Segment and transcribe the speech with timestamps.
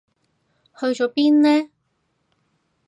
[0.79, 1.69] 去咗邊呢？